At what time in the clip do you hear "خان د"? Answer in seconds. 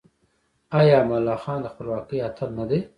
1.43-1.67